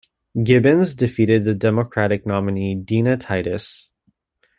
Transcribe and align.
Gibbons 0.41 0.95
defeated 0.95 1.43
the 1.45 1.53
Democratic 1.53 2.25
nominee, 2.25 2.73
Dina 2.73 3.17
Titus. 3.17 3.91